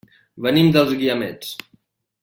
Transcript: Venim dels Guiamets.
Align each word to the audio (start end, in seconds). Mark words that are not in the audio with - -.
Venim 0.45 0.71
dels 0.77 0.95
Guiamets. 1.03 1.55